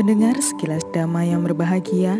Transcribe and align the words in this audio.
Pendengar 0.00 0.40
sekilas 0.40 0.80
damai 0.96 1.28
yang 1.28 1.44
berbahagia, 1.44 2.16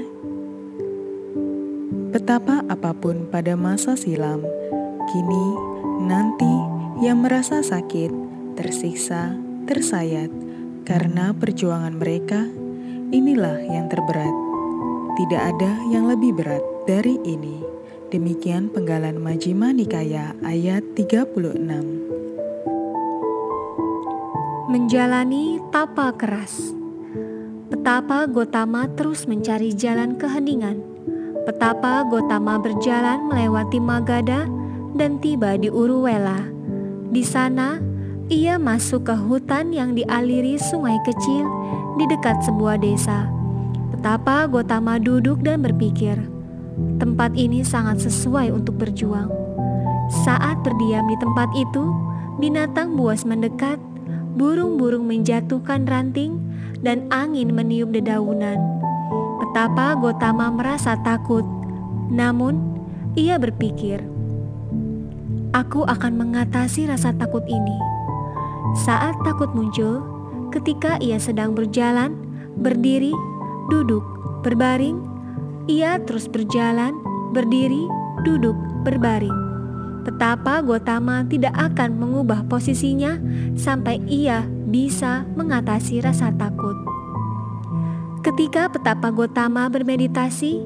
betapa 2.12 2.60
apa 2.68 2.92
pun 2.92 3.25
pada 3.33 3.56
masa 3.56 3.97
silam, 3.97 4.45
kini, 5.08 5.47
nanti, 6.04 6.61
yang 7.00 7.24
merasa 7.24 7.65
sakit, 7.65 8.12
tersiksa, 8.52 9.32
tersayat, 9.64 10.29
karena 10.84 11.32
perjuangan 11.32 11.96
mereka, 11.96 12.45
inilah 13.16 13.56
yang 13.64 13.88
terberat. 13.88 14.34
Tidak 15.16 15.40
ada 15.40 15.80
yang 15.88 16.04
lebih 16.04 16.36
berat 16.36 16.60
dari 16.84 17.16
ini. 17.24 17.64
Demikian 18.12 18.68
penggalan 18.68 19.16
Majima 19.16 19.72
Nikaya 19.72 20.36
ayat 20.44 20.84
36. 21.00 21.56
Menjalani 24.68 25.64
tapa 25.72 26.12
keras. 26.12 26.79
Betapa 27.70 28.27
Gotama 28.27 28.91
terus 28.98 29.30
mencari 29.30 29.70
jalan 29.70 30.19
keheningan. 30.19 30.83
Betapa 31.47 32.02
Gotama 32.02 32.59
berjalan 32.59 33.30
melewati 33.30 33.78
Magadha 33.78 34.51
dan 34.98 35.23
tiba 35.23 35.55
di 35.55 35.70
Uruwela. 35.70 36.51
Di 37.14 37.23
sana, 37.23 37.78
ia 38.27 38.59
masuk 38.59 39.06
ke 39.06 39.14
hutan 39.14 39.70
yang 39.70 39.95
dialiri 39.95 40.59
sungai 40.59 40.98
kecil 41.06 41.47
di 41.95 42.11
dekat 42.11 42.42
sebuah 42.42 42.83
desa. 42.83 43.30
Betapa 43.95 44.50
Gotama 44.50 44.98
duduk 44.98 45.39
dan 45.47 45.62
berpikir, 45.62 46.19
tempat 46.98 47.39
ini 47.39 47.62
sangat 47.62 48.02
sesuai 48.02 48.50
untuk 48.50 48.83
berjuang. 48.83 49.30
Saat 50.27 50.66
berdiam 50.66 51.06
di 51.06 51.14
tempat 51.23 51.47
itu, 51.55 51.95
binatang 52.42 52.98
buas 52.98 53.23
mendekat, 53.23 53.78
burung-burung 54.34 55.07
menjatuhkan 55.07 55.87
ranting, 55.87 56.39
dan 56.80 57.05
angin 57.12 57.52
meniup 57.52 57.93
dedaunan. 57.93 58.56
Betapa 59.41 59.97
Gotama 59.97 60.48
merasa 60.53 60.97
takut, 61.00 61.45
namun 62.09 62.61
ia 63.17 63.37
berpikir, 63.37 64.00
"Aku 65.53 65.84
akan 65.84 66.12
mengatasi 66.17 66.89
rasa 66.89 67.12
takut 67.17 67.45
ini." 67.48 67.77
Saat 68.87 69.19
takut 69.27 69.50
muncul, 69.53 70.00
ketika 70.55 70.97
ia 71.03 71.19
sedang 71.19 71.53
berjalan, 71.53 72.15
berdiri, 72.61 73.12
duduk, 73.69 74.03
berbaring, 74.47 75.03
ia 75.67 75.98
terus 76.06 76.31
berjalan, 76.31 76.94
berdiri, 77.34 77.91
duduk, 78.22 78.56
berbaring. 78.87 79.50
Betapa 80.01 80.65
Gotama 80.65 81.29
tidak 81.29 81.53
akan 81.56 82.01
mengubah 82.01 82.48
posisinya 82.48 83.20
sampai 83.53 84.01
ia 84.09 84.48
bisa 84.70 85.29
mengatasi 85.37 86.01
rasa 86.01 86.33
takut. 86.33 86.73
Ketika 88.21 88.69
petapa 88.69 89.09
Gotama 89.12 89.69
bermeditasi, 89.73 90.61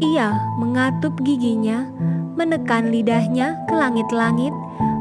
ia 0.00 0.32
mengatup 0.56 1.16
giginya, 1.20 1.84
menekan 2.36 2.88
lidahnya 2.88 3.60
ke 3.68 3.74
langit-langit, 3.76 4.56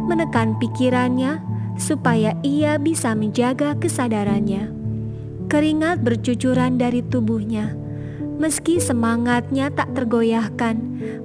menekan 0.08 0.56
pikirannya 0.60 1.40
supaya 1.78 2.36
ia 2.44 2.76
bisa 2.82 3.14
menjaga 3.14 3.78
kesadarannya. 3.78 4.74
Keringat 5.48 6.04
bercucuran 6.04 6.76
dari 6.76 7.00
tubuhnya. 7.06 7.72
Meski 8.38 8.84
semangatnya 8.84 9.72
tak 9.72 9.96
tergoyahkan, 9.96 10.76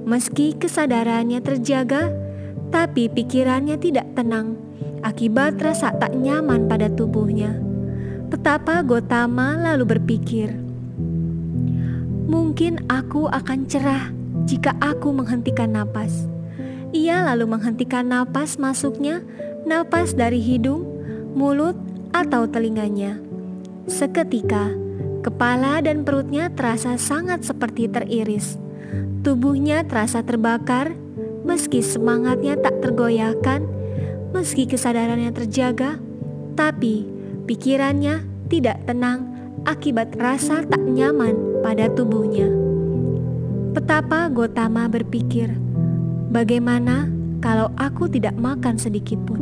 meski 0.07 0.55
kesadarannya 0.55 1.43
terjaga, 1.43 2.09
tapi 2.73 3.05
pikirannya 3.05 3.77
tidak 3.77 4.09
tenang 4.17 4.57
akibat 5.05 5.61
rasa 5.61 5.93
tak 5.93 6.17
nyaman 6.17 6.65
pada 6.65 6.89
tubuhnya. 6.89 7.53
Betapa 8.33 8.81
Gotama 8.81 9.53
lalu 9.61 9.93
berpikir, 9.93 10.49
"Mungkin 12.25 12.89
aku 12.89 13.29
akan 13.29 13.69
cerah 13.69 14.09
jika 14.49 14.73
aku 14.81 15.13
menghentikan 15.13 15.77
napas." 15.77 16.25
Ia 16.93 17.21
lalu 17.29 17.45
menghentikan 17.53 18.09
napas 18.09 18.57
masuknya, 18.57 19.21
napas 19.69 20.17
dari 20.17 20.41
hidung, 20.41 20.81
mulut, 21.37 21.77
atau 22.13 22.45
telinganya. 22.45 23.17
Seketika, 23.89 24.73
kepala 25.25 25.81
dan 25.81 26.05
perutnya 26.05 26.53
terasa 26.53 26.97
sangat 27.01 27.41
seperti 27.45 27.89
teriris. 27.89 28.61
Tubuhnya 29.25 29.81
terasa 29.89 30.21
terbakar, 30.21 30.93
meski 31.43 31.83
semangatnya 31.83 32.57
tak 32.57 32.79
tergoyahkan 32.81 33.83
Meski 34.33 34.65
kesadarannya 34.65 35.29
terjaga, 35.29 36.01
tapi 36.57 37.05
pikirannya 37.45 38.25
tidak 38.49 38.81
tenang 38.89 39.29
akibat 39.61 40.17
rasa 40.17 40.65
tak 40.65 40.81
nyaman 40.81 41.61
pada 41.61 41.85
tubuhnya. 41.93 42.49
Petapa 43.77 44.33
Gotama 44.33 44.89
berpikir, 44.89 45.53
bagaimana 46.33 47.13
kalau 47.45 47.69
aku 47.77 48.09
tidak 48.09 48.33
makan 48.41 48.81
sedikit 48.81 49.21
pun? 49.21 49.37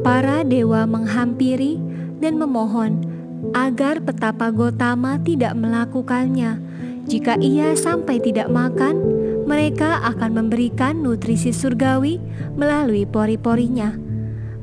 Para 0.00 0.40
dewa 0.40 0.88
menghampiri 0.88 1.76
dan 2.24 2.40
memohon 2.40 3.04
agar 3.52 4.00
petapa 4.00 4.48
Gotama 4.48 5.20
tidak 5.20 5.52
melakukannya. 5.60 6.56
Jika 7.04 7.36
ia 7.36 7.76
sampai 7.76 8.16
tidak 8.16 8.48
makan, 8.48 9.13
mereka 9.44 10.00
akan 10.02 10.44
memberikan 10.44 11.04
nutrisi 11.04 11.52
surgawi 11.52 12.20
melalui 12.56 13.04
pori-porinya. 13.04 13.92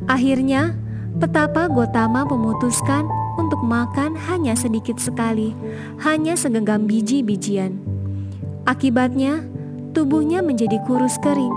Akhirnya, 0.09 0.73
petapa 1.21 1.69
Gotama 1.69 2.25
memutuskan 2.25 3.05
untuk 3.37 3.61
makan 3.61 4.17
hanya 4.29 4.57
sedikit 4.57 4.97
sekali, 4.97 5.53
hanya 6.01 6.33
segenggam 6.33 6.89
biji-bijian. 6.89 7.77
Akibatnya, 8.65 9.45
tubuhnya 9.93 10.41
menjadi 10.41 10.81
kurus 10.89 11.15
kering, 11.21 11.53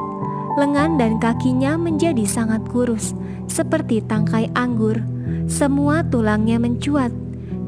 lengan 0.60 1.00
dan 1.00 1.18
kakinya 1.18 1.74
menjadi 1.80 2.24
sangat 2.28 2.62
kurus, 2.70 3.16
seperti 3.50 4.04
tangkai 4.04 4.52
anggur. 4.54 5.00
Semua 5.44 6.04
tulangnya 6.08 6.56
mencuat, 6.56 7.12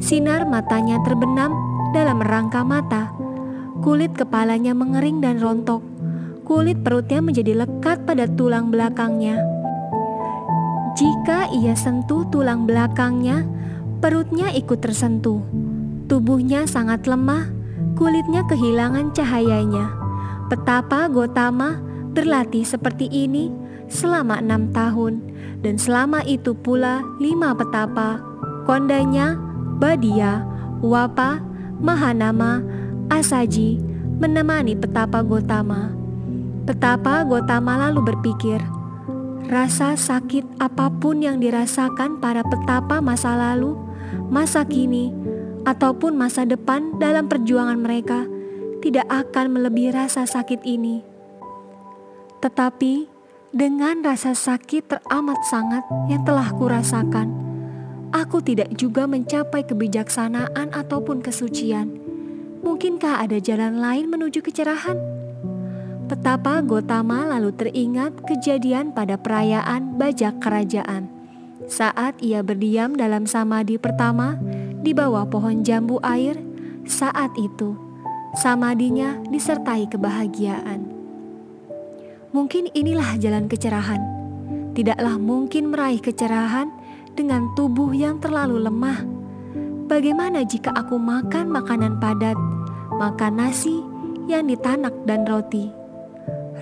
sinar 0.00 0.48
matanya 0.48 1.00
terbenam 1.04 1.52
dalam 1.92 2.20
rangka 2.20 2.64
mata 2.64 3.25
Kulit 3.81 4.12
kepalanya 4.16 4.72
mengering 4.72 5.20
dan 5.25 5.41
rontok. 5.41 5.82
Kulit 6.47 6.81
perutnya 6.81 7.19
menjadi 7.19 7.66
lekat 7.66 8.06
pada 8.06 8.31
tulang 8.31 8.70
belakangnya. 8.70 9.42
Jika 10.97 11.53
ia 11.53 11.76
sentuh 11.76 12.25
tulang 12.32 12.65
belakangnya, 12.65 13.44
perutnya 14.00 14.48
ikut 14.54 14.81
tersentuh. 14.81 15.42
Tubuhnya 16.06 16.65
sangat 16.65 17.04
lemah, 17.04 17.50
kulitnya 17.98 18.47
kehilangan 18.47 19.12
cahayanya. 19.12 19.92
Betapa 20.47 21.10
Gotama 21.10 21.82
berlatih 22.15 22.62
seperti 22.62 23.10
ini 23.10 23.50
selama 23.91 24.38
enam 24.38 24.70
tahun, 24.70 25.20
dan 25.60 25.76
selama 25.76 26.22
itu 26.22 26.54
pula 26.54 27.03
lima 27.19 27.53
petapa, 27.59 28.22
Kondanya, 28.66 29.38
Badia, 29.78 30.42
Wapa, 30.82 31.38
Mahanama, 31.78 32.62
Asaji 33.06 33.78
menemani 34.18 34.74
petapa 34.74 35.22
Gotama. 35.22 35.94
Petapa 36.66 37.22
Gotama 37.22 37.78
lalu 37.86 38.02
berpikir, 38.02 38.58
rasa 39.46 39.94
sakit 39.94 40.58
apa 40.58 40.90
pun 40.90 41.22
yang 41.22 41.38
dirasakan 41.38 42.18
para 42.18 42.42
petapa 42.42 42.98
masa 42.98 43.38
lalu, 43.38 43.78
masa 44.26 44.66
kini, 44.66 45.14
ataupun 45.62 46.18
masa 46.18 46.42
depan 46.42 46.98
dalam 46.98 47.30
perjuangan 47.30 47.78
mereka 47.78 48.26
tidak 48.82 49.06
akan 49.06 49.54
melebihi 49.54 49.94
rasa 49.94 50.26
sakit 50.26 50.66
ini. 50.66 51.06
Tetapi 52.42 53.06
dengan 53.54 54.02
rasa 54.02 54.34
sakit 54.34 54.82
teramat 54.90 55.46
sangat 55.46 55.86
yang 56.10 56.26
telah 56.26 56.50
kurasakan, 56.58 57.30
aku 58.10 58.42
tidak 58.42 58.74
juga 58.74 59.06
mencapai 59.06 59.62
kebijaksanaan 59.62 60.74
ataupun 60.74 61.22
kesucian 61.22 62.05
Mungkinkah 62.66 63.22
ada 63.22 63.39
jalan 63.39 63.78
lain 63.78 64.10
menuju 64.10 64.42
kecerahan? 64.42 64.98
Betapa 66.10 66.59
Gotama 66.66 67.22
lalu 67.22 67.54
teringat 67.54 68.27
kejadian 68.27 68.91
pada 68.91 69.15
perayaan 69.15 69.95
bajak 69.95 70.42
kerajaan. 70.42 71.07
Saat 71.71 72.18
ia 72.18 72.42
berdiam 72.42 72.98
dalam 72.98 73.22
samadhi 73.22 73.78
pertama 73.78 74.34
di 74.83 74.91
bawah 74.91 75.30
pohon 75.30 75.63
jambu 75.63 76.03
air, 76.03 76.34
saat 76.83 77.30
itu 77.39 77.78
samadinya 78.34 79.15
disertai 79.30 79.86
kebahagiaan. 79.86 80.91
Mungkin 82.34 82.74
inilah 82.74 83.15
jalan 83.22 83.47
kecerahan. 83.47 84.03
Tidaklah 84.74 85.22
mungkin 85.22 85.71
meraih 85.71 86.03
kecerahan 86.03 86.74
dengan 87.15 87.47
tubuh 87.54 87.95
yang 87.95 88.19
terlalu 88.19 88.59
lemah. 88.59 89.07
Bagaimana 89.86 90.42
jika 90.42 90.74
aku 90.74 90.98
makan 90.98 91.47
makanan 91.47 92.03
padat 92.03 92.34
makan 92.97 93.45
nasi 93.45 93.84
yang 94.25 94.48
ditanak 94.48 94.93
dan 95.04 95.28
roti. 95.28 95.69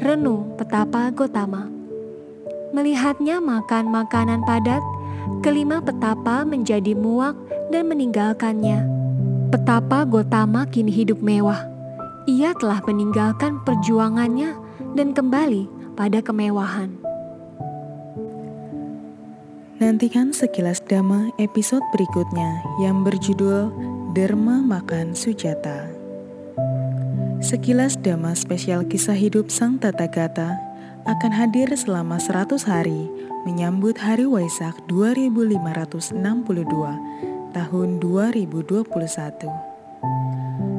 Renung 0.02 0.58
petapa 0.58 1.14
Gotama. 1.14 1.70
Melihatnya 2.74 3.38
makan 3.38 3.94
makanan 3.94 4.42
padat, 4.42 4.82
kelima 5.46 5.78
petapa 5.78 6.42
menjadi 6.42 6.98
muak 6.98 7.38
dan 7.70 7.86
meninggalkannya. 7.86 8.82
Petapa 9.54 10.02
Gotama 10.02 10.66
kini 10.66 10.90
hidup 10.90 11.22
mewah. 11.22 11.70
Ia 12.26 12.50
telah 12.58 12.82
meninggalkan 12.82 13.62
perjuangannya 13.62 14.58
dan 14.98 15.14
kembali 15.14 15.70
pada 15.94 16.18
kemewahan. 16.18 16.90
Nantikan 19.78 20.34
sekilas 20.34 20.82
Dhamma 20.82 21.30
episode 21.38 21.84
berikutnya 21.94 22.58
yang 22.82 23.06
berjudul 23.06 23.70
Dharma 24.18 24.62
Makan 24.62 25.14
Sujata. 25.14 26.03
Sekilas 27.44 28.00
Dhamma 28.00 28.32
spesial 28.32 28.88
kisah 28.88 29.12
hidup 29.12 29.52
Sang 29.52 29.76
Tathagata 29.76 30.56
akan 31.04 31.28
hadir 31.28 31.68
selama 31.76 32.16
100 32.16 32.64
hari 32.64 33.12
menyambut 33.44 34.00
Hari 34.00 34.24
Waisak 34.24 34.72
2562 34.88 36.08
tahun 37.52 37.88
2021. 38.00 38.88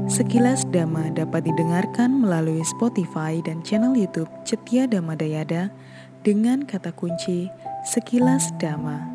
Sekilas 0.09 0.65
Dhamma 0.73 1.13
dapat 1.13 1.45
didengarkan 1.45 2.25
melalui 2.25 2.65
Spotify 2.65 3.45
dan 3.45 3.61
channel 3.61 3.93
YouTube 3.93 4.33
Cetia 4.41 4.89
Dhamma 4.89 5.13
Dayada 5.13 5.69
dengan 6.25 6.65
kata 6.65 6.89
kunci 6.97 7.45
Sekilas 7.85 8.49
Dhamma. 8.57 9.14